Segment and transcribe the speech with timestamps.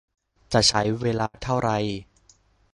[0.53, 1.69] จะใช้เวลาเท่าไร